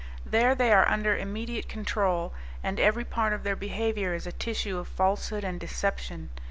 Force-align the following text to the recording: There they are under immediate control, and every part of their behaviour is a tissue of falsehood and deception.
There 0.25 0.55
they 0.55 0.73
are 0.73 0.87
under 0.89 1.15
immediate 1.15 1.69
control, 1.69 2.33
and 2.63 2.79
every 2.79 3.05
part 3.05 3.33
of 3.33 3.43
their 3.43 3.55
behaviour 3.55 4.15
is 4.15 4.25
a 4.25 4.31
tissue 4.31 4.79
of 4.79 4.87
falsehood 4.87 5.43
and 5.43 5.59
deception. 5.59 6.31